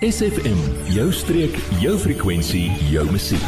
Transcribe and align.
SFM, 0.00 0.56
jou 0.88 1.12
streek, 1.12 1.52
jou 1.76 1.98
frekwensie, 2.00 2.70
jou 2.88 3.02
musiek. 3.12 3.42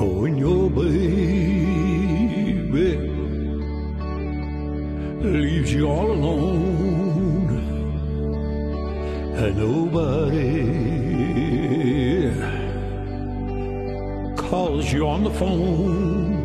Oh, 0.00 0.22
when 0.22 0.38
your 0.38 0.70
baby 0.70 0.96
leaves 5.20 5.74
you 5.74 5.86
all 5.86 6.12
alone 6.12 7.60
and 9.36 9.56
nobody 9.58 10.48
calls 14.48 14.90
you 14.90 15.06
on 15.06 15.24
the 15.24 15.30
phone, 15.30 16.40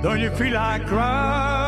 don't 0.00 0.20
you 0.20 0.30
feel 0.36 0.52
like 0.52 0.86
crying? 0.86 1.65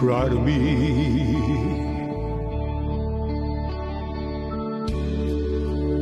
Cry 0.00 0.28
to 0.30 0.34
me. 0.34 0.56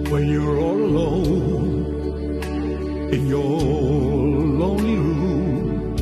When 0.08 0.28
you're 0.28 0.58
all 0.60 0.80
alone 0.90 1.84
in 3.12 3.26
your 3.26 3.42
lonely 4.62 4.94
room, 4.94 5.96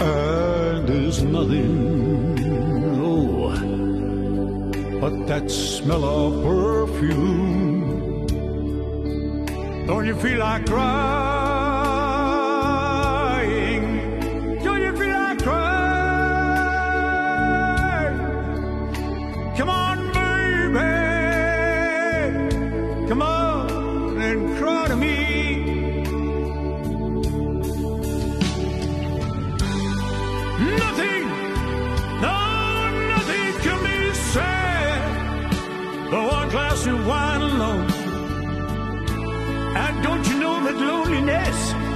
and 0.00 0.88
there's 0.88 1.22
nothing, 1.22 1.70
oh, 3.00 3.54
but 5.00 5.26
that 5.28 5.48
smell 5.52 6.04
of 6.04 6.42
perfume. 6.42 8.26
Don't 9.86 10.04
you 10.04 10.16
feel 10.16 10.40
like 10.40 10.66
crying? 10.66 11.31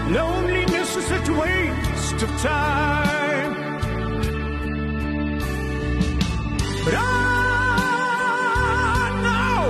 Loneliness, 0.09 0.97
is 0.97 1.05
such 1.07 1.29
a 1.29 1.33
waste 1.33 2.23
of 2.23 2.31
time. 2.41 3.55
But 6.85 6.95
I 6.97 7.03
know 9.27 9.61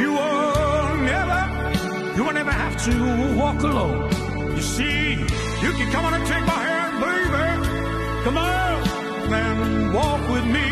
you 0.00 0.12
will 0.12 0.96
never, 1.12 1.40
you 2.16 2.24
will 2.24 2.32
never 2.32 2.52
have 2.52 2.76
to 2.84 2.94
walk 3.36 3.62
alone. 3.62 4.10
You 4.56 4.62
see, 4.62 5.12
you 5.12 5.72
can 5.72 5.90
come 5.92 6.04
on 6.06 6.14
and 6.14 6.26
take 6.26 6.44
my 6.46 6.60
hand, 6.68 7.00
baby. 7.00 7.46
Come 8.24 8.38
on 8.38 9.32
and 9.32 9.92
walk 9.92 10.28
with 10.30 10.46
me. 10.46 10.68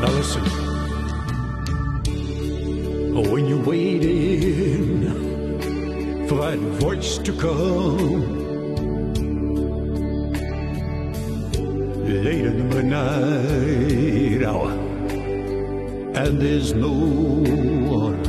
Now 0.00 0.10
listen. 0.10 0.42
Oh, 3.16 3.30
when 3.32 3.46
you're 3.46 3.64
waiting 3.64 5.27
for 6.28 6.36
that 6.44 6.58
voice 6.78 7.16
to 7.16 7.32
come 7.32 8.36
late 12.04 12.44
in 12.44 12.68
the 12.68 12.82
night 12.82 14.44
hour, 14.44 14.70
and 16.14 16.38
there's 16.38 16.74
no 16.74 16.92
one. 16.92 18.22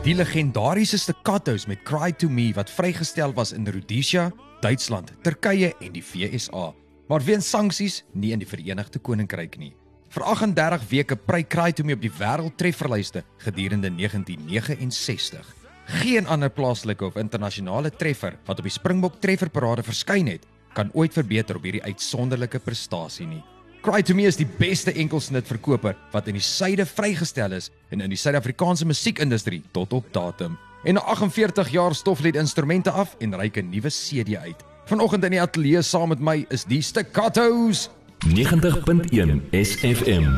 Die 0.04 0.14
legendariese 0.14 0.98
staccato's 0.98 1.66
met 1.66 1.84
Cry 1.84 2.12
to 2.12 2.30
Me 2.30 2.54
wat 2.54 2.70
vrygestel 2.70 3.34
was 3.34 3.52
in 3.54 3.66
Rhodesia, 3.66 4.32
Duitsland, 4.62 5.14
Turkye 5.22 5.76
en 5.80 5.92
die 5.92 6.04
VSA, 6.04 6.74
maar 7.08 7.24
weens 7.24 7.50
sanksies 7.50 8.04
nie 8.14 8.32
in 8.36 8.40
die 8.40 8.50
Verenigde 8.50 9.00
Koninkryk 9.00 9.58
nie. 9.58 9.74
Vir 10.14 10.24
38 10.24 10.86
weke 10.90 11.16
pry 11.16 11.44
Cry 11.44 11.74
to 11.76 11.84
Me 11.84 11.96
op 11.98 12.02
die 12.02 12.12
wêreldtrefferlyste 12.12 13.24
gedurende 13.44 13.90
1969. 13.92 15.56
Geen 16.02 16.28
ander 16.28 16.50
plaaslike 16.52 17.06
of 17.06 17.20
internasionale 17.20 17.92
treffer 17.92 18.38
wat 18.48 18.60
op 18.60 18.68
die 18.68 18.74
Springbok 18.76 19.22
Trefferparade 19.24 19.84
verskyn 19.88 20.28
het, 20.32 20.48
kan 20.76 20.92
ooit 20.94 21.16
verbeter 21.16 21.60
op 21.60 21.68
hierdie 21.68 21.84
uitsonderlike 21.84 22.60
prestasie 22.64 23.28
nie. 23.28 23.44
Cry 23.86 24.02
to 24.04 24.16
Me 24.16 24.26
is 24.28 24.40
die 24.40 24.48
beste 24.60 24.92
enkelsnitverkoper 24.92 25.96
wat 26.12 26.28
in 26.28 26.36
die 26.36 26.44
suide 26.44 26.86
vrygestel 26.90 27.56
is 27.56 27.70
en 27.94 28.04
in 28.04 28.12
die 28.12 28.20
Suid-Afrikaanse 28.20 28.88
musiekindustrie 28.90 29.62
tot 29.72 29.94
op 29.96 30.10
datum. 30.12 30.58
En 30.84 30.98
na 30.98 31.04
48 31.08 31.72
jaar 31.72 31.96
stof 31.96 32.24
die 32.26 32.36
instrumente 32.36 32.92
af 32.92 33.16
en 33.20 33.36
reik 33.36 33.58
'n 33.58 33.70
nuwe 33.70 33.90
CD 33.90 34.36
uit. 34.36 34.67
Vanoggend 34.88 35.26
in 35.28 35.34
die 35.36 35.42
ateljee 35.42 35.82
saam 35.84 36.14
met 36.14 36.22
my 36.24 36.46
is 36.48 36.62
die 36.64 36.80
Staccatos. 36.82 37.90
90.1 38.24 39.42
SFM. 39.52 40.30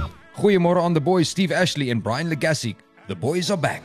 Goeiemôre 0.41 0.81
aan 0.81 0.93
the 0.93 1.01
boys 1.01 1.29
Steve 1.29 1.53
Ashley 1.55 1.89
en 1.93 2.01
Brian 2.01 2.27
Legacy. 2.27 2.73
The 3.07 3.15
boys 3.15 3.51
are 3.51 3.59
back. 3.59 3.83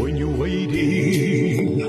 When 0.00 0.16
you're 0.16 0.36
waiting 0.36 1.86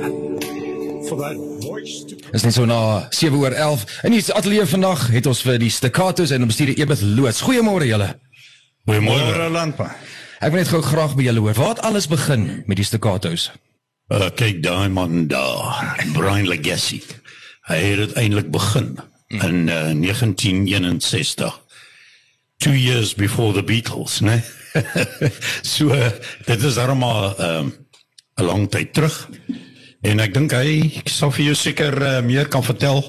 for 1.07 1.17
that 1.17 1.35
voice 1.65 2.05
to 2.05 2.15
Is 2.31 2.43
net 2.43 2.53
so 2.53 2.65
na 2.65 3.07
7 3.09 3.37
oor 3.37 3.51
11. 3.51 3.99
In 4.05 4.13
die 4.13 4.21
ateljee 4.33 4.65
vandag 4.65 5.07
het 5.09 5.25
ons 5.25 5.41
vir 5.41 5.57
die 5.57 5.73
Staccatos 5.73 6.29
en 6.29 6.45
bestuurder 6.45 6.77
Ebeth 6.77 7.01
loods. 7.01 7.41
Goeiemôre 7.41 7.89
julle. 7.89 8.13
Goeiemôre 8.85 9.49
landpa. 9.49 9.95
Ek 10.41 10.49
wil 10.49 10.63
net 10.63 10.71
gou 10.73 10.79
graag 10.81 11.11
by 11.13 11.27
julle 11.27 11.41
hoor. 11.43 11.53
Waar 11.53 11.75
het 11.75 11.83
alles 11.85 12.07
begin 12.09 12.63
met 12.65 12.79
die 12.79 12.85
Staccatos? 12.85 13.51
Uh, 14.09 14.31
kyk 14.33 14.63
daai 14.65 14.89
man 14.89 15.27
daar, 15.29 15.99
Brian 16.15 16.47
Legacy. 16.49 16.97
Hy 17.69 17.77
het 17.77 17.99
dit 18.01 18.15
eintlik 18.17 18.49
begin 18.49 18.95
in 19.37 19.69
uh, 19.69 19.91
1961. 19.93 21.59
2 22.57 22.73
years 22.73 23.13
before 23.13 23.53
the 23.53 23.61
Beatles, 23.63 24.19
né? 24.25 24.41
so 25.73 25.93
uh, 25.93 26.09
dit 26.45 26.63
is 26.63 26.77
almal 26.77 27.35
'n 27.37 27.45
um, 27.45 27.71
lang 28.41 28.65
tyd 28.69 28.93
terug. 28.93 29.29
En 30.01 30.19
ek 30.25 30.33
dink 30.33 30.57
hy 30.57 30.89
ek 31.03 31.09
sal 31.09 31.29
vir 31.37 31.51
jou 31.51 31.55
seker 31.55 31.93
uh, 32.01 32.17
meer 32.25 32.49
kan 32.49 32.65
vertel. 32.65 33.03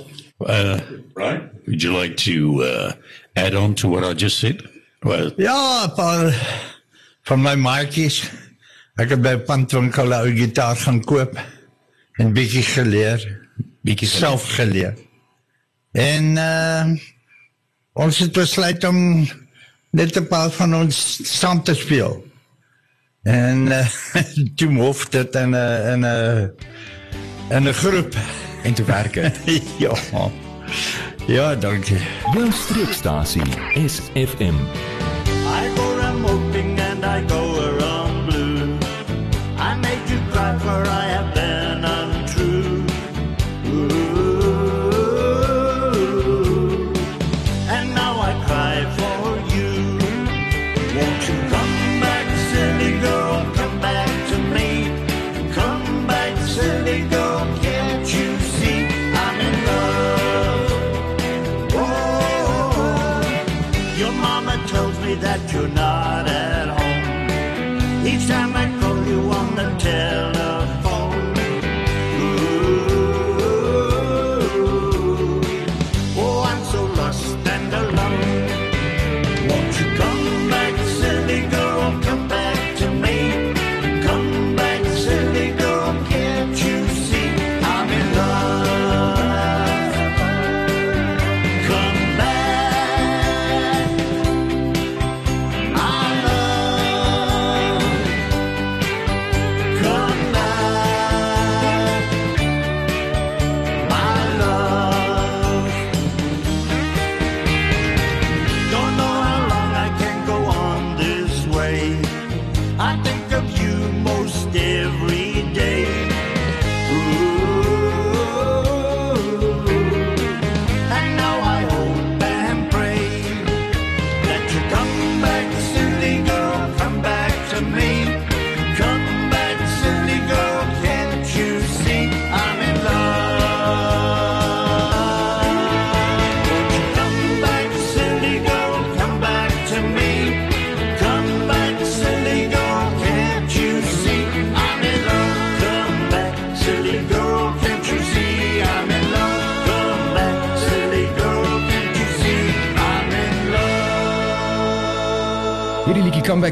Uh, 0.44 0.76
Brian, 1.16 1.48
would 1.65 1.81
you 1.81 1.97
like 1.97 2.21
to 2.28 2.60
uh, 2.60 2.92
add 3.41 3.56
on 3.56 3.72
to 3.81 3.88
what 3.88 4.04
I 4.04 4.12
just 4.12 4.37
said? 4.37 4.60
Well, 5.00 5.32
Ja, 5.41 5.88
paar 5.97 6.37
van 7.28 7.43
my 7.43 7.55
maatjies. 7.55 8.22
Ek 9.00 9.15
het 9.15 9.22
by 9.22 9.37
Pantwinkel 9.47 10.12
'n 10.12 10.21
ou 10.21 10.34
gitaar 10.37 10.77
gaan 10.77 11.00
koop 11.05 11.38
en 12.19 12.33
bietjie 12.33 12.62
geleer, 12.62 13.21
bietjie 13.83 14.09
self 14.09 14.55
geleer. 14.56 14.94
En 15.93 16.37
uh 16.37 16.84
ons 17.93 18.19
het 18.19 18.33
besluit 18.33 18.84
om 18.84 19.28
net 19.91 20.16
'n 20.16 20.27
paar 20.27 20.51
van 20.51 20.74
ons 20.74 21.21
saam 21.39 21.63
te 21.63 21.74
speel. 21.74 22.24
En 23.22 23.66
uh, 23.66 23.86
toe 24.57 24.68
moef 24.68 25.09
dit 25.09 25.34
in 25.34 25.51
'n 25.51 25.92
in 25.92 26.01
'n 26.04 26.51
in 27.51 27.68
'n 27.68 27.72
groep. 27.72 28.15
En 28.63 28.75
toe 28.75 28.84
werk 28.84 29.13
dit. 29.13 29.39
ja. 29.78 29.95
Ja, 31.27 31.54
dankie. 31.54 31.98
Jou 32.33 32.53
streekstasie 32.53 33.42
SFM. 33.86 34.57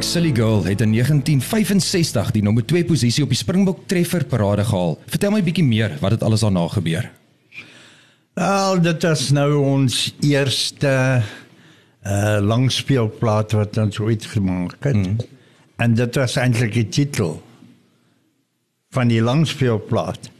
Comeback 0.01 0.17
Silly 0.17 0.35
Girl 0.35 0.65
het 0.65 0.81
in 0.81 0.93
1965 0.93 2.31
die 2.33 2.43
nommer 2.43 2.65
2 2.65 2.85
posisie 2.89 3.21
op 3.23 3.29
die 3.29 3.37
Springbok 3.37 3.83
Treffer 3.87 4.25
parade 4.25 4.65
gehaal. 4.65 4.95
Vertel 5.13 5.35
my 5.35 5.43
bietjie 5.45 5.65
meer 5.67 5.99
wat 6.01 6.15
het 6.15 6.23
alles 6.25 6.41
daarna 6.41 6.63
gebeur. 6.73 7.11
Wel, 8.33 8.81
dit 8.81 9.05
is 9.05 9.27
nou 9.37 9.59
ons 9.61 9.99
eerste 10.25 10.95
uh 12.01 12.39
langspeelplaat 12.41 13.53
wat 13.53 13.77
ons 13.77 14.01
ooit 14.01 14.25
gemaak 14.25 14.79
het. 14.89 14.97
Mm. 14.97 15.21
En 15.77 15.95
dit 16.01 16.17
was 16.17 16.39
eintlik 16.41 16.73
die 16.79 16.89
titel 16.89 17.37
van 18.97 19.13
die 19.13 19.21
langspeelplaat. 19.21 20.31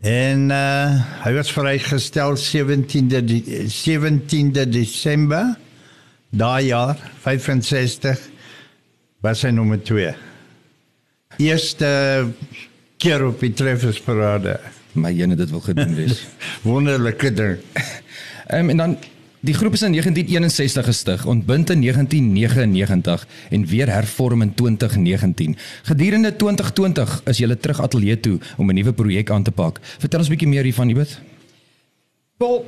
En 0.00 0.48
uh 0.48 0.96
hy 1.26 1.36
was 1.36 1.52
vrygestel 1.52 2.40
17de 2.40 3.24
die- 3.24 3.68
17de 3.68 4.64
Desember 4.64 5.58
daai 6.30 6.72
jaar 6.72 6.96
65 7.20 8.29
was 9.20 9.44
hy 9.44 9.52
nommer 9.52 9.80
2. 9.84 10.14
Eerste 11.40 11.90
keer 13.00 13.24
op 13.26 13.40
die 13.40 13.52
treffersparade. 13.56 14.58
My 14.98 15.12
jene 15.14 15.36
dit 15.38 15.50
wil 15.52 15.62
gedoen 15.64 15.94
wees. 15.94 16.24
Wonderlike 16.66 17.32
ding. 17.36 17.58
Ehm 18.50 18.64
um, 18.64 18.70
en 18.70 18.76
dan 18.76 18.96
die 19.40 19.54
groep 19.54 19.72
is 19.72 19.82
in 19.86 19.94
1961 19.94 20.84
gestig, 20.84 21.22
ontbind 21.26 21.70
in 21.70 21.80
1999 21.80 23.26
en 23.50 23.66
weer 23.66 23.88
hervorm 23.88 24.42
in 24.42 24.54
2019. 24.54 25.56
Gedurende 25.82 26.36
2020 26.36 27.20
is 27.24 27.38
julle 27.38 27.56
terug 27.56 27.80
ateljee 27.80 28.20
toe 28.20 28.38
om 28.56 28.68
'n 28.68 28.74
nuwe 28.74 28.92
projek 28.92 29.30
aan 29.30 29.42
te 29.42 29.50
pak. 29.50 29.80
Vertel 29.98 30.18
ons 30.18 30.28
'n 30.28 30.32
bietjie 30.32 30.48
meer 30.48 30.64
hiervan, 30.64 30.88
Ibet. 30.88 31.20
Wel, 32.36 32.66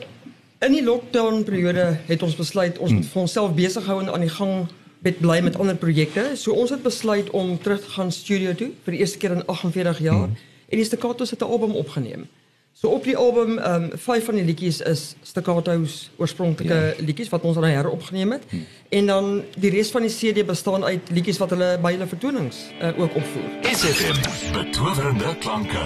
in 0.59 0.73
die 0.73 0.85
lockdown 0.85 1.45
periode 1.45 1.99
het 2.07 2.23
ons 2.23 2.37
besluit 2.37 2.79
ons 2.79 2.93
moet 2.93 3.07
vir 3.07 3.21
onsself 3.21 3.55
besig 3.55 3.87
hou 3.87 4.01
en 4.03 4.13
aan 4.13 4.21
die 4.21 4.35
gang 4.37 4.69
met 5.03 5.19
bly 5.19 5.41
met 5.41 5.59
ander 5.59 5.77
projekte. 5.77 6.31
So 6.35 6.53
ons 6.53 6.71
het 6.71 6.83
besluit 6.83 7.31
om 7.31 7.59
terug 7.59 7.81
te 7.81 7.91
gaan 7.91 8.13
studio 8.13 8.55
toe 8.55 8.71
vir 8.85 8.97
die 8.97 9.01
eerste 9.01 9.19
keer 9.19 9.35
in 9.39 9.47
48 9.47 9.99
jaar 9.99 10.29
mm. 10.29 10.39
en 10.69 10.83
die 10.83 10.87
Staccatos 10.87 11.31
het 11.31 11.43
'n 11.43 11.51
album 11.51 11.75
opgeneem. 11.75 12.29
So 12.73 12.89
op 12.89 13.05
die 13.05 13.17
album, 13.17 13.59
ehm 13.59 13.83
um, 13.83 13.91
vyf 13.95 14.25
van 14.25 14.35
die 14.35 14.45
liedjies 14.45 14.81
is 14.81 15.15
Staccatos 15.23 16.11
oorspronklike 16.17 16.75
ja. 16.75 17.05
liedjies 17.05 17.29
wat 17.29 17.43
ons 17.43 17.55
dan 17.55 17.65
heropgeneem 17.65 18.31
het. 18.31 18.43
Hmm. 18.49 18.65
En 18.89 19.07
dan 19.07 19.45
die 19.57 19.71
res 19.71 19.91
van 19.91 20.03
die 20.03 20.11
CD 20.11 20.47
bestaan 20.47 20.85
uit 20.85 21.11
liedjies 21.11 21.39
wat 21.39 21.51
hulle 21.51 21.79
by 21.83 21.93
hulle 21.93 22.07
vertonings 22.07 22.65
uh, 22.81 22.99
ook 22.99 23.15
opvoer. 23.15 23.51
SFM 23.63 24.19
betowerende 24.57 25.37
klanke. 25.39 25.85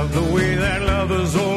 Love 0.00 0.14
the 0.14 0.34
way 0.34 0.54
that 0.54 0.80
lovers 0.82 1.36
all 1.36 1.49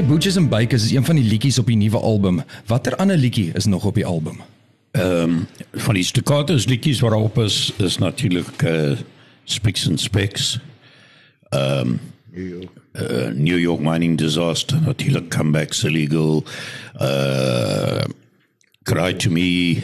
Sê 0.00 0.06
Butchers 0.06 0.36
and 0.36 0.48
Bakers 0.48 0.84
is 0.84 0.92
een 0.92 1.04
van 1.04 1.14
die 1.14 1.24
liedjies 1.24 1.58
op 1.58 1.66
die 1.66 1.76
nuwe 1.76 1.98
album. 1.98 2.40
Watter 2.66 2.96
ander 2.96 3.16
liedjie 3.16 3.50
is 3.52 3.64
nog 3.64 3.84
op 3.84 3.94
die 3.94 4.06
album? 4.06 4.38
Ehm 4.90 5.30
van 5.72 5.94
die 5.94 6.04
staccatos 6.04 6.64
liedjies 6.66 7.00
waarop 7.00 7.38
is 7.38 7.72
is 7.76 7.98
natuurlik 7.98 8.62
uh 8.62 8.96
Spicks 9.44 9.88
and 9.88 10.00
Specks. 10.00 10.60
Ehm 11.48 11.98
New 12.32 12.48
York. 12.48 12.70
Uh, 12.92 13.28
New 13.34 13.58
York 13.58 13.80
mining 13.80 14.18
disaster 14.18 14.80
natuurlik 14.80 15.28
comebacks 15.28 15.84
illegal. 15.84 16.44
Uh 17.00 18.04
Cry 18.82 19.12
to 19.12 19.30
me. 19.30 19.82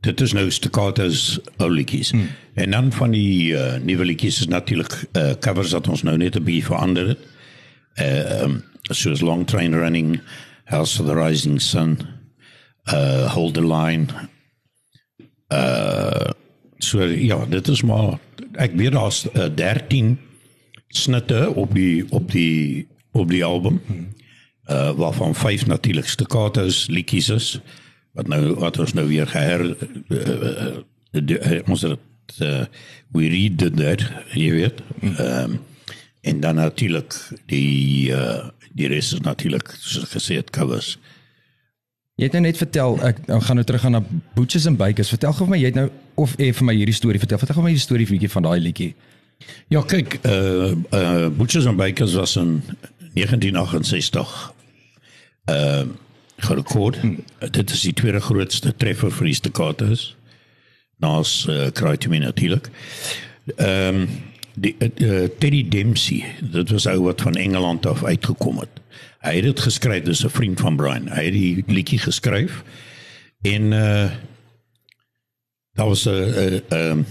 Dit 0.00 0.20
is 0.20 0.32
nou 0.32 0.50
staccatos 0.50 1.38
ou 1.56 1.70
liedjies. 1.70 2.10
Hmm. 2.10 2.28
En 2.54 2.70
dan 2.70 2.92
van 2.92 3.10
die 3.10 3.52
uh, 3.52 3.74
nuwe 3.82 4.04
liedjies 4.04 4.40
is 4.40 4.46
natuurlik 4.46 5.04
uh, 5.12 5.30
covers 5.40 5.72
wat 5.72 5.88
ons 5.88 6.02
nou 6.02 6.16
net 6.16 6.36
'n 6.36 6.42
bietjie 6.42 6.64
verander 6.64 7.08
het. 7.08 7.18
Uh 7.96 8.42
um, 8.42 8.64
soos 8.90 9.20
Long 9.20 9.46
Train 9.46 9.74
Running, 9.74 10.20
House 10.64 11.00
of 11.00 11.06
the 11.06 11.14
Rising 11.14 11.60
Sun, 11.60 11.98
uh 12.92 13.28
Hold 13.28 13.54
the 13.54 13.66
Line. 13.66 14.08
Uh 15.50 16.32
so 16.78 17.04
ja, 17.04 17.44
dit 17.46 17.68
is 17.68 17.82
maar 17.82 18.18
ek 18.56 18.72
weet 18.74 18.92
daar's 18.92 19.26
uh, 19.34 19.50
13 19.54 20.18
snitte 20.88 21.52
op 21.54 21.74
die 21.74 22.06
op 22.10 22.30
die 22.32 22.88
op 23.12 23.28
die 23.28 23.44
album. 23.44 23.80
Uh 24.70 24.90
waarvan 24.96 25.34
5 25.34 25.66
natuurlik 25.66 26.08
staccatos 26.08 26.86
liedjies 26.86 27.28
is 27.28 27.60
wat 28.12 28.26
nou 28.26 28.54
wat 28.54 28.78
ons 28.78 28.92
nou 28.92 29.06
weer 29.08 29.26
geher 29.26 29.76
uh, 30.08 30.18
uh, 30.18 30.76
uh, 31.12 31.68
ons 31.68 31.82
het 31.82 31.98
uh, 32.42 32.64
we 33.12 33.28
read 33.28 33.58
that 33.58 34.06
jy 34.32 34.50
weet. 34.50 34.82
Ehm 35.00 35.50
um, 35.50 35.58
en 36.20 36.40
dan 36.40 36.54
natuurlik 36.54 37.16
die 37.46 38.10
uh, 38.12 38.48
die 38.72 38.88
res 38.88 39.12
is 39.12 39.20
natuurlik 39.20 39.74
soos 39.78 40.10
gesê 40.12 40.36
het 40.40 40.50
covers. 40.50 40.98
Jy 42.20 42.28
het 42.28 42.36
nou 42.36 42.42
net 42.44 42.60
vertel 42.60 42.98
ek 43.06 43.22
nou 43.30 43.40
gaan 43.40 43.56
nou 43.56 43.64
terug 43.66 43.80
gaan 43.80 43.96
na 43.96 44.02
Butchers 44.34 44.66
and 44.68 44.76
Bakers. 44.76 45.08
Vertel 45.08 45.32
gou 45.32 45.46
vir 45.46 45.54
my 45.54 45.60
jy 45.60 45.70
het 45.72 45.78
nou 45.78 45.88
of 46.20 46.34
eh, 46.36 46.52
vir 46.52 46.68
my 46.68 46.74
hierdie 46.76 46.96
storie 46.96 47.22
vertel. 47.22 47.40
Vertel 47.40 47.56
gou 47.56 47.64
my 47.64 47.72
die 47.72 47.80
storie 47.82 48.06
bietjie 48.06 48.30
van 48.30 48.44
daai 48.44 48.60
liedjie. 48.60 48.92
Ja, 49.72 49.80
kyk, 49.80 50.18
uh 50.28 50.76
uh 50.92 51.28
Butchers 51.32 51.66
and 51.66 51.80
Bakers 51.80 52.14
was 52.14 52.36
in 52.36 52.60
1968 53.16 54.52
uh 55.48 55.84
gerekord. 56.40 56.96
Hmm. 57.00 57.18
Dit 57.50 57.70
is 57.70 57.80
die 57.88 57.92
tweede 57.92 58.20
grootste 58.20 58.74
treffer 58.76 59.12
vir 59.12 59.28
die 59.28 59.36
staccatos. 59.36 60.10
Naas 61.00 61.46
uh, 61.48 61.68
Cry 61.76 61.96
to 61.96 62.12
Me 62.12 62.20
natuurlik. 62.20 62.68
Ehm 63.56 64.04
um, 64.04 64.08
die 64.54 64.76
uh, 64.78 65.28
Teddy 65.38 65.68
Dempsey, 65.68 66.24
dit 66.40 66.70
was 66.70 66.86
ou 66.86 67.02
wat 67.02 67.20
van 67.20 67.34
Engeland 67.34 67.86
af 67.86 68.04
uitgekom 68.04 68.58
het. 68.58 68.80
Hy 69.20 69.34
het 69.34 69.44
dit 69.44 69.60
geskryf, 69.60 70.04
dis 70.04 70.24
'n 70.24 70.28
vriend 70.30 70.60
van 70.60 70.76
Brian. 70.76 71.08
Hy 71.08 71.24
het 71.24 71.32
die 71.32 71.64
liedjie 71.66 71.98
geskryf 71.98 72.62
en 73.42 73.72
uh 73.72 74.10
daar 75.72 75.86
was 75.86 76.04
'n 76.04 76.10
'n 76.10 76.62
ehm 76.68 77.02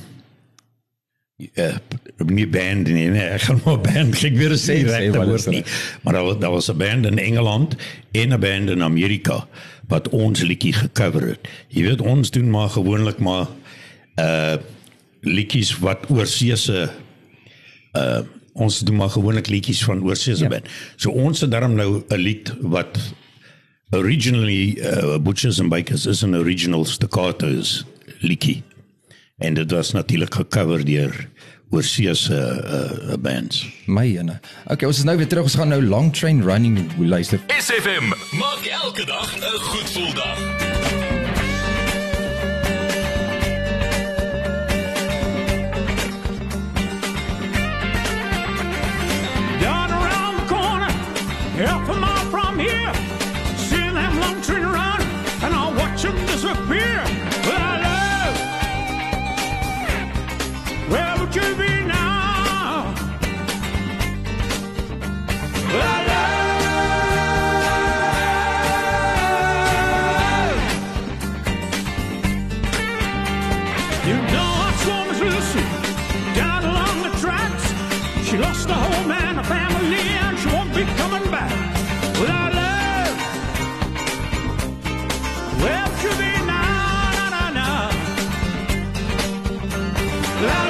ja, 1.53 1.79
nie 2.17 2.47
band 2.47 2.87
nie, 2.87 3.07
nee, 3.07 3.27
ek 3.31 3.41
gaan 3.47 3.61
maar 3.63 3.79
band, 3.79 4.23
ek 4.23 4.35
weet 4.35 4.59
Sê- 4.59 4.73
nie 4.75 4.83
sê 4.83 4.89
regte 4.91 5.21
woord 5.23 5.45
nie. 5.47 5.63
Maar 6.03 6.13
daar 6.13 6.23
was 6.23 6.39
daar 6.39 6.51
was 6.51 6.67
'n 6.71 6.77
band 6.77 7.05
in 7.05 7.17
Engeland 7.17 7.75
en 8.11 8.33
'n 8.33 8.39
band 8.39 8.69
in 8.69 8.83
Amerika 8.83 9.47
wat 9.87 10.09
ons 10.09 10.41
liedjie 10.41 10.73
gecover 10.73 11.27
het. 11.27 11.47
Jy 11.67 11.81
weet 11.83 12.01
ons 12.01 12.31
doen 12.31 12.49
maar 12.49 12.69
gewoonlik 12.69 13.19
maar 13.19 13.47
uh 14.19 14.57
liedjies 15.21 15.79
wat 15.79 16.09
oorsee 16.09 16.55
se 16.55 16.89
uh 17.93 18.19
ons 18.53 18.79
doen 18.79 18.95
maar 18.95 19.09
gewoonlik 19.09 19.47
liedjies 19.47 19.83
van 19.83 20.03
oorsee 20.03 20.35
se 20.35 20.43
Ja. 20.43 20.49
band. 20.49 20.67
So 20.95 21.09
ons 21.11 21.41
het 21.41 21.51
daarom 21.51 21.73
nou 21.75 22.03
'n 22.09 22.15
lied 22.17 22.53
wat 22.61 22.97
originally 23.91 24.77
uh, 24.81 25.17
Butchers 25.17 25.59
and 25.59 25.69
Bakers 25.69 26.05
is 26.05 26.21
'n 26.23 26.35
original 26.35 26.85
staccatos 26.85 27.85
liedjie. 28.19 28.63
En 29.37 29.53
dit 29.53 29.71
was 29.71 29.91
natuurlik 29.91 30.33
gecover 30.35 30.85
deur 30.85 31.29
oorsee 31.69 32.13
se 32.15 32.33
uh, 32.33 33.09
uh, 33.09 33.15
bands. 33.19 33.65
My 33.85 34.17
ene. 34.17 34.39
Okay, 34.67 34.87
ons 34.87 34.97
is 34.97 35.03
nou 35.03 35.17
weer 35.17 35.27
terug. 35.27 35.43
Ons 35.43 35.55
gaan 35.55 35.67
nou 35.67 35.83
Long 35.85 36.13
Train 36.13 36.41
Running 36.43 36.91
luister. 36.99 37.39
SFM 37.59 38.07
maak 38.37 38.65
elke 38.83 39.05
dag 39.05 39.35
'n 39.37 39.59
goed 39.59 39.89
gevoel 39.89 40.13
dag. 40.13 40.68
La 90.41 90.68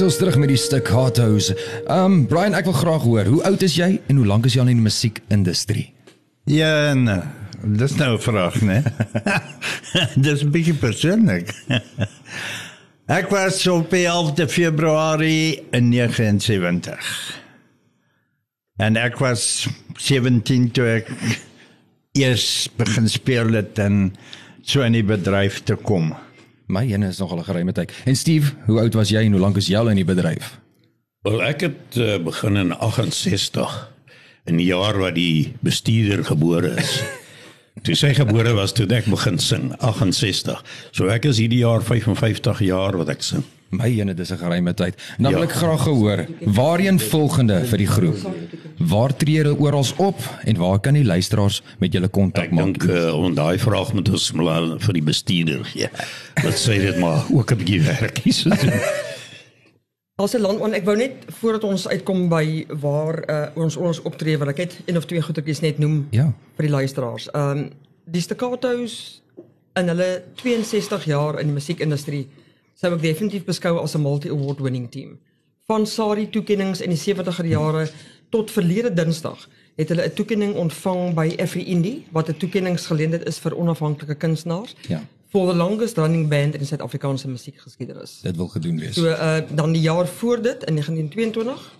Is 0.00 0.06
ons 0.06 0.16
terug 0.16 0.38
met 0.40 0.48
die 0.48 0.56
Staccato's. 0.56 1.50
Um 1.92 2.22
Brian, 2.24 2.54
ek 2.56 2.64
wil 2.70 2.72
graag 2.72 3.02
hoor, 3.04 3.26
hoe 3.28 3.40
oud 3.44 3.60
is 3.66 3.74
jy 3.76 3.98
en 4.08 4.16
hoe 4.16 4.24
lank 4.24 4.46
is 4.48 4.54
jy 4.56 4.62
al 4.62 4.70
in 4.72 4.78
die 4.78 4.84
musiekindustrie? 4.86 5.82
Ja, 6.48 6.94
nee. 6.96 7.18
Dis 7.76 7.98
nou 7.98 8.14
'n 8.14 8.22
vraag, 8.24 8.56
né? 8.64 8.78
Dis 10.24 10.40
'n 10.40 10.48
bietjie 10.54 10.72
persoonlik. 10.80 11.52
Ek 13.18 13.28
was 13.28 13.60
op 13.68 13.92
die 13.92 14.06
11de 14.08 14.48
Februarie 14.48 15.68
in 15.76 15.92
79. 15.92 17.12
En 18.80 18.96
ek 18.96 19.20
was 19.20 19.68
17 19.98 20.70
toe 20.72 20.88
ek 20.96 21.12
eers 22.24 22.70
begin 22.76 23.08
speel 23.08 23.52
het 23.52 23.76
en 23.78 24.16
so 24.62 24.80
in 24.80 24.96
die 24.96 25.04
bedryf 25.04 25.60
te 25.68 25.76
kom. 25.76 26.14
My 26.70 26.86
ene 26.86 27.08
is 27.10 27.18
nogal 27.18 27.38
'n 27.38 27.44
geruime 27.44 27.72
tyd. 27.72 27.92
En 28.04 28.16
Steve, 28.16 28.52
hoe 28.66 28.78
oud 28.78 28.94
was 28.94 29.08
jy 29.08 29.24
en 29.24 29.32
hoe 29.32 29.40
lank 29.40 29.56
is 29.56 29.66
jy 29.66 29.76
al 29.76 29.90
in 29.90 29.96
die 29.98 30.04
bedryf? 30.04 30.58
Wel 31.22 31.42
ek 31.42 31.60
het 31.60 31.96
uh, 31.96 32.18
begin 32.18 32.56
in 32.56 32.72
68 32.72 33.88
in 34.44 34.56
die 34.56 34.66
jaar 34.66 34.98
wat 34.98 35.14
die 35.14 35.54
bestuurder 35.60 36.24
gebore 36.24 36.76
is. 36.78 37.02
toe 37.84 37.94
sy 37.94 38.14
gebore 38.14 38.52
was 38.54 38.72
toe 38.72 38.86
ek 38.86 39.04
begin 39.10 39.38
sing 39.38 39.74
68. 39.78 40.62
So 40.92 41.08
ek 41.08 41.24
is 41.24 41.38
hierdie 41.42 41.64
jaar 41.64 41.82
55 41.82 42.60
jaar 42.60 42.96
wat 42.96 43.08
ek 43.08 43.22
sing. 43.22 43.44
My 43.70 43.86
ene 44.00 44.14
dis 44.14 44.30
'n 44.32 44.36
geruime 44.38 44.74
tyd. 44.74 44.94
Nou 45.18 45.32
wil 45.34 45.42
Ja. 45.42 45.48
ek 45.48 45.54
graag 45.54 45.82
gehoor, 45.82 46.26
waarheen 46.44 46.98
volgende 47.00 47.64
vir 47.64 47.78
die 47.78 47.86
groep? 47.86 48.16
Waar 48.78 49.16
tree 49.16 49.34
julle 49.34 49.54
oral 49.58 49.84
op 49.96 50.18
en 50.44 50.56
waar 50.56 50.80
kan 50.80 50.94
die 50.94 51.04
luisteraars 51.04 51.62
met 51.78 51.92
julle 51.92 52.08
kontak 52.08 52.44
Ek 52.44 52.50
maak? 52.52 52.64
dink 52.64 52.82
uh, 52.84 53.14
on 53.14 53.34
daai 53.34 53.58
vraag 53.58 53.92
moet 53.92 54.08
ons 54.08 54.32
maar 54.32 54.78
vir 54.78 54.92
die 54.92 55.02
bestuurder 55.02 55.64
gee. 55.64 55.88
Wat 56.42 56.54
sê 56.58 56.78
dit 56.80 56.98
maar 56.98 57.22
ook 57.32 57.50
'n 57.52 57.56
bietjie 57.56 57.80
werk 57.82 58.18
hier 58.18 58.32
so 58.32 58.48
doen. 58.50 58.80
As 60.20 60.34
'n 60.34 60.40
land, 60.40 60.58
want 60.58 60.74
ek 60.74 60.84
wou 60.84 60.96
net 60.96 61.12
voordat 61.40 61.64
ons 61.64 61.88
uitkom 61.88 62.28
by 62.28 62.66
waar 62.68 63.24
uh, 63.30 63.46
ons 63.62 63.76
ons 63.76 64.02
optree, 64.02 64.36
wil 64.38 64.48
ek 64.48 64.56
net 64.58 64.80
een 64.86 64.96
of 64.96 65.04
twee 65.06 65.22
goetertjies 65.22 65.60
net 65.62 65.78
noem 65.78 66.06
Ja. 66.10 66.32
vir 66.56 66.66
die 66.66 66.70
luisteraars. 66.74 67.28
Ehm 67.30 67.50
um, 67.58 67.70
die 68.10 68.20
Staccato's 68.20 69.22
in 69.76 69.88
hulle 69.88 70.22
62 70.34 71.04
jaar 71.04 71.38
in 71.40 71.46
die 71.46 71.54
musiekindustrie 71.54 72.26
sou 72.80 72.94
ek 72.96 73.02
definitief 73.02 73.44
beskou 73.44 73.78
as 73.82 73.94
'n 73.94 74.00
multi-award 74.00 74.60
winning 74.60 74.88
team. 74.90 75.18
Van 75.68 75.86
SARI 75.86 76.30
toekenninge 76.30 76.82
in 76.82 76.90
die 76.90 76.98
70er 76.98 77.46
jare 77.46 77.90
tot 78.30 78.50
verlede 78.50 78.92
Dinsdag 78.92 79.48
het 79.76 79.88
hulle 79.88 80.04
'n 80.04 80.14
toekenning 80.14 80.54
ontvang 80.54 81.14
by 81.14 81.34
Every 81.36 81.62
Indie 81.62 82.06
wat 82.12 82.28
'n 82.28 82.36
toekenningsgeleentheid 82.36 83.26
is 83.26 83.38
vir 83.38 83.56
onafhanklike 83.56 84.14
kunstenaars. 84.14 84.76
Ja. 84.88 85.04
For 85.28 85.46
the 85.46 85.54
longest 85.54 85.96
running 85.96 86.28
band 86.28 86.54
in 86.54 86.66
Suid-Afrikaanse 86.66 87.28
musiekgeskiedenis. 87.28 88.20
Dit 88.20 88.36
wil 88.36 88.48
gedoen 88.48 88.78
wees. 88.78 88.94
So 88.94 89.06
uh 89.06 89.38
dan 89.54 89.72
die 89.72 89.82
jaar 89.82 90.06
voor 90.06 90.42
dit 90.42 90.64
in 90.64 90.74
1922 90.74 91.78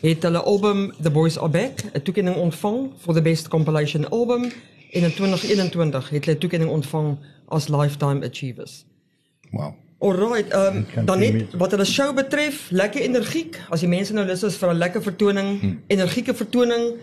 het 0.00 0.22
hulle 0.22 0.42
album 0.42 0.92
The 1.02 1.10
Boys 1.10 1.38
Are 1.38 1.48
Back 1.48 1.82
'n 1.92 2.02
toekenning 2.02 2.36
ontvang 2.36 2.90
vir 2.98 3.14
the 3.14 3.22
best 3.22 3.48
compilation 3.48 4.08
album 4.08 4.42
en 4.90 5.02
in 5.02 5.14
2021 5.14 6.08
het 6.10 6.24
hulle 6.24 6.36
'n 6.36 6.40
toekenning 6.40 6.70
ontvang 6.70 7.18
as 7.48 7.68
lifetime 7.68 8.26
achievers. 8.26 8.84
Wow. 9.50 9.74
Alright, 10.02 10.50
um, 10.54 10.82
kan 10.94 11.04
dan 11.06 11.20
net 11.22 11.52
wat 11.54 11.70
hulle 11.70 11.84
show 11.86 12.10
betref, 12.14 12.64
lekker 12.74 13.04
energiek. 13.04 13.60
As 13.70 13.84
die 13.84 13.90
mense 13.90 14.10
nou 14.16 14.24
lus 14.26 14.42
is 14.42 14.56
vir 14.58 14.72
'n 14.72 14.78
lekker 14.78 15.02
vertoning, 15.02 15.60
hmm. 15.60 15.76
energieke 15.86 16.34
vertoning 16.34 16.98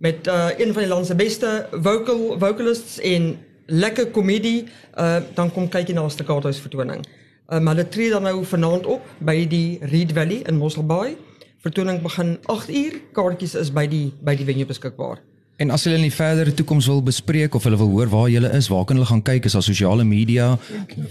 met 0.00 0.26
uh, 0.26 0.48
een 0.56 0.72
van 0.72 0.82
die 0.82 0.88
land 0.88 1.06
se 1.06 1.14
beste 1.14 1.68
vocal 1.72 2.38
vocalists 2.40 2.96
en 3.04 3.36
lekker 3.66 4.08
komedie, 4.16 4.64
uh, 4.96 5.20
dan 5.34 5.52
kom 5.52 5.68
kyk 5.68 5.88
jy 5.88 5.94
na 5.94 6.08
'n 6.08 6.10
Staccato's 6.10 6.60
vertoning. 6.60 7.04
Um, 7.52 7.68
hulle 7.68 7.88
tree 7.88 8.10
dan 8.10 8.22
nou 8.22 8.44
vanaand 8.44 8.86
op 8.86 9.04
by 9.18 9.46
die 9.48 9.78
Reed 9.82 10.12
Valley 10.12 10.40
in 10.48 10.56
Mossel 10.56 10.86
Bay. 10.86 11.16
Vertoning 11.60 12.00
begin 12.02 12.38
8 12.46 12.70
uur. 12.70 13.00
Kaartjies 13.12 13.54
is 13.54 13.72
by 13.72 13.86
die 13.86 14.12
by 14.24 14.34
die 14.36 14.44
venue 14.44 14.66
beskikbaar. 14.66 15.20
En 15.58 15.72
as 15.74 15.82
hulle 15.84 15.96
in 15.98 16.04
die 16.06 16.14
verdere 16.14 16.52
toekoms 16.54 16.86
wil 16.86 17.00
bespreek 17.02 17.54
of 17.58 17.64
hulle 17.66 17.74
wil 17.80 17.88
hoor 17.90 18.06
waar 18.12 18.28
jy 18.30 18.38
is, 18.54 18.68
waar 18.70 18.84
kan 18.86 18.94
hulle 18.94 19.08
gaan 19.08 19.24
kyk? 19.26 19.48
Is 19.48 19.56
daar 19.56 19.64
sosiale 19.66 20.04
media? 20.06 20.52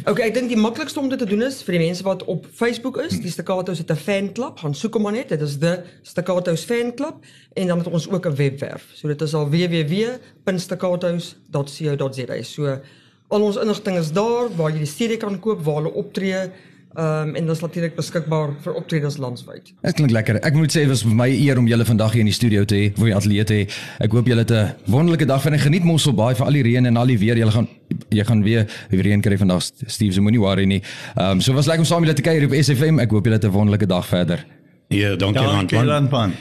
Okay, 0.07 0.29
ek 0.29 0.37
dink 0.37 0.47
die 0.53 0.59
maklikste 0.59 1.01
om 1.01 1.09
dit 1.11 1.19
te 1.19 1.27
doen 1.27 1.43
is 1.49 1.57
vir 1.67 1.75
die 1.75 1.81
mense 1.83 2.03
wat 2.07 2.23
op 2.31 2.47
Facebook 2.55 2.95
is. 3.03 3.19
Die 3.19 3.33
Staccato's 3.33 3.83
het 3.83 3.91
'n 3.91 3.99
fanklub, 3.99 4.55
gaan 4.63 4.71
soek 4.71 4.95
hom 4.95 5.03
maar 5.03 5.19
net. 5.19 5.35
Dit 5.35 5.41
is 5.41 5.59
the 5.59 5.83
Staccato's 6.01 6.63
fanclub 6.63 7.15
en 7.59 7.67
dan 7.67 7.77
het 7.77 7.87
ons 7.87 8.07
ook 8.07 8.25
'n 8.25 8.35
webwerf. 8.35 8.83
So 8.93 9.07
dit 9.07 9.21
is 9.21 9.33
al 9.33 9.49
www.staccatos.co.za. 9.49 12.43
So 12.43 12.79
al 13.27 13.41
ons 13.41 13.57
inligting 13.57 13.97
is 13.97 14.11
daar 14.11 14.55
waar 14.55 14.71
jy 14.71 14.79
die 14.79 14.95
CD 14.95 15.17
kan 15.17 15.39
koop, 15.39 15.63
waar 15.63 15.75
hulle 15.75 15.93
optree. 15.93 16.49
Ehm 16.95 17.27
um, 17.29 17.35
en 17.35 17.49
is 17.49 17.59
natuurlik 17.59 17.95
beskikbaar 17.95 18.53
vir 18.63 18.73
optredes 18.73 19.17
landwyd. 19.17 19.73
Dit 19.81 19.93
klink 19.95 20.11
lekker. 20.11 20.35
Ek 20.41 20.53
moet 20.53 20.71
sê 20.71 20.79
dit 20.85 20.87
was 20.89 21.03
vir 21.03 21.13
my 21.15 21.27
eer 21.29 21.57
om 21.57 21.67
julle 21.67 21.85
vandag 21.85 22.11
hier 22.11 22.19
in 22.19 22.25
die 22.31 22.33
studio 22.33 22.63
te 22.65 22.75
hê, 22.75 22.85
vir 22.97 23.05
die 23.05 23.15
ateljee 23.15 23.43
te 23.43 23.53
hê. 23.53 23.67
Ek 23.99 24.11
hoop 24.11 24.25
julle 24.27 24.39
het 24.41 24.51
'n 24.51 24.73
wonderlike 24.91 25.25
dag 25.25 25.45
en 25.45 25.59
geniet 25.59 25.83
Mossel 25.83 26.13
Baai 26.13 26.35
vir 26.35 26.45
al 26.45 26.51
die 26.53 26.63
reën 26.63 26.85
en 26.85 26.97
al 26.97 27.05
die 27.07 27.17
weer. 27.17 27.37
Julle 27.37 27.51
gaan 27.51 27.67
jy 28.09 28.23
gaan 28.23 28.43
weer 28.43 28.65
die 28.89 29.01
reën 29.01 29.21
kry 29.21 29.37
vandag. 29.37 29.61
Steve, 29.85 30.13
so 30.13 30.21
moenie 30.21 30.39
worry 30.39 30.65
nie. 30.65 30.81
Ehm 31.15 31.31
um, 31.31 31.41
so 31.41 31.53
was 31.53 31.65
lekker 31.67 31.81
om 31.83 31.85
saam 31.85 32.03
julle 32.03 32.15
te 32.15 32.21
kuier 32.21 32.45
op 32.45 32.53
SFM. 32.53 32.99
Ek 32.99 33.11
hoop 33.11 33.23
julle 33.25 33.35
het 33.35 33.45
'n 33.45 33.51
wonderlike 33.51 33.85
dag 33.85 34.05
verder. 34.07 34.45
Ja, 34.89 35.15
dankie 35.15 35.41
Dankie 35.43 35.77
Landman. 35.83 35.85
Landman. 35.85 36.33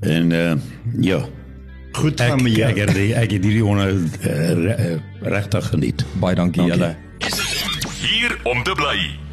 En 0.00 0.30
uh, 0.30 0.52
ja, 1.00 1.26
Goed 1.92 2.20
ek 2.20 2.28
gaan 2.28 2.38
jou. 2.46 2.70
ek 2.70 2.76
het 2.76 2.94
die 2.94 3.14
ek 3.14 3.30
het 3.30 3.44
hierdie 3.44 3.64
onder 3.64 3.92
uh, 3.92 4.52
re, 4.64 4.76
uh, 4.94 5.28
regtig 5.28 5.66
geniet. 5.66 6.04
Baie 6.20 6.34
dankie 6.34 6.62
Dankie. 6.62 6.78
julle. 6.78 6.96
Hier 8.00 8.38
om 8.44 8.62
te 8.62 8.72
bly. 8.74 9.31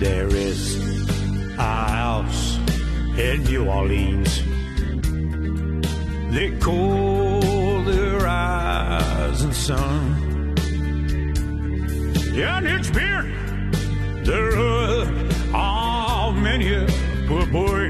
There 0.00 0.28
is 0.28 0.76
a 1.56 1.62
house 1.62 2.58
in 3.16 3.44
New 3.44 3.66
Orleans. 3.68 4.42
They 6.34 6.50
call 6.58 7.40
the 7.84 8.18
rising 8.22 9.52
sun. 9.52 10.54
And 12.36 12.66
it's 12.66 12.90
been 12.90 13.70
the 14.24 14.40
ruin 14.42 15.54
of 15.54 16.36
many 16.36 16.74
a 16.74 16.86
poor 17.28 17.46
boy. 17.46 17.84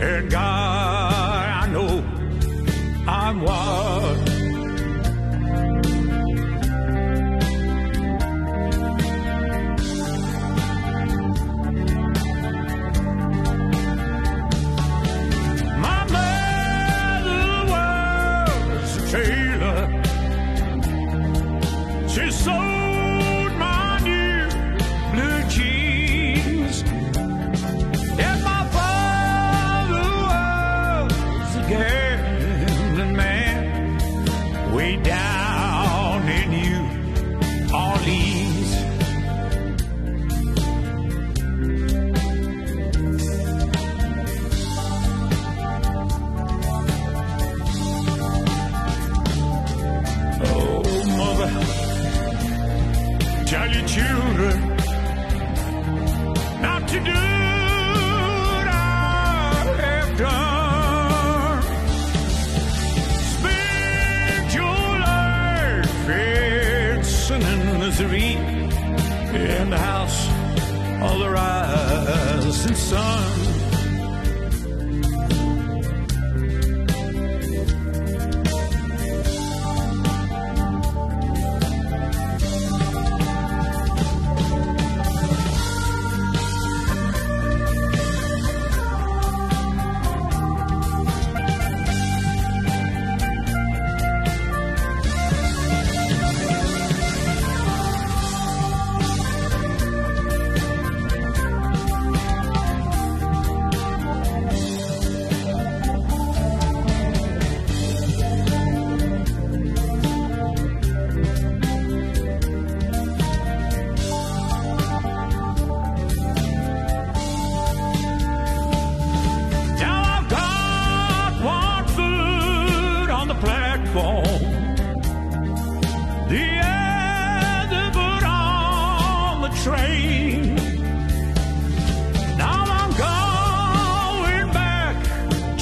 And 0.00 0.30
God, 0.30 1.62
I 1.62 1.66
know 1.72 2.04
I'm 3.08 3.40
what 3.40 3.89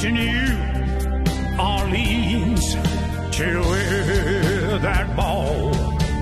to 0.00 0.12
New 0.12 1.58
Orleans 1.58 2.74
to 3.36 3.60
wear 3.68 4.78
that 4.78 5.16
ball 5.16 5.74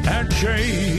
and 0.08 0.32
chain. 0.36 0.95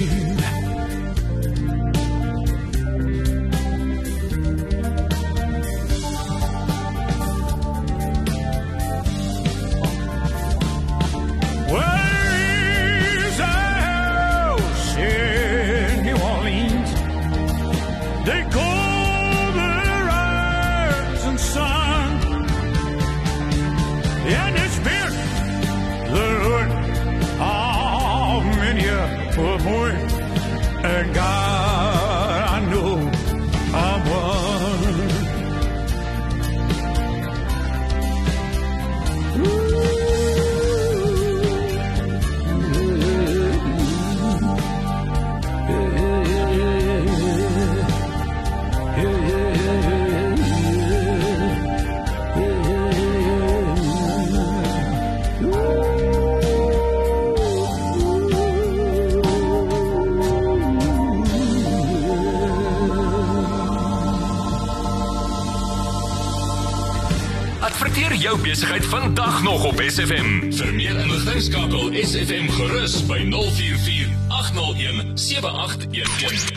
SFM. 69.87 70.51
Vir 70.51 70.73
meer 70.73 70.97
inligting 70.99 71.41
skakel 71.41 71.93
SFM 71.95 72.49
gerus 72.57 72.99
by 73.07 73.19
044 73.31 74.11
801 74.27 75.15
7811. 75.15 76.56